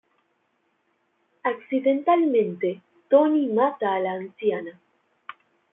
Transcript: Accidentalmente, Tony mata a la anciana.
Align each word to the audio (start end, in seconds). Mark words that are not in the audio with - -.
Accidentalmente, 1.43 2.81
Tony 3.07 3.45
mata 3.53 3.93
a 3.93 3.99
la 3.99 4.13
anciana. 4.13 4.81